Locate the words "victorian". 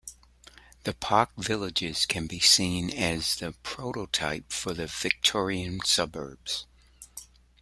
4.87-5.79